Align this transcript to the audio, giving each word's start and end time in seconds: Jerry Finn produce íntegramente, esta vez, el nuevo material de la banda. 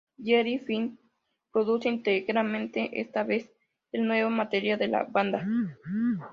Jerry 0.17 0.57
Finn 0.59 0.97
produce 1.51 1.87
íntegramente, 1.89 2.89
esta 2.99 3.23
vez, 3.23 3.51
el 3.91 4.07
nuevo 4.07 4.29
material 4.31 4.79
de 4.79 4.87
la 4.87 5.03
banda. 5.03 5.45